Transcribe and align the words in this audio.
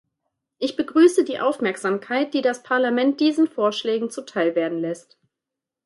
Ich 0.57 0.77
begrüße 0.77 1.25
die 1.25 1.39
Aufmerksamkeit, 1.39 2.33
die 2.33 2.41
das 2.41 2.63
Parlament 2.63 3.19
diesen 3.19 3.47
Vorschlägen 3.47 4.09
zuteil 4.09 4.55
werden 4.55 4.79
lässt. 4.79 5.19